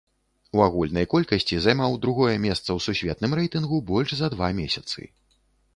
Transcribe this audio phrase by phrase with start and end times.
[0.59, 4.99] У агульнай колькасці займаў другое месца ў сусветным рэйтынгу больш за два месяцы.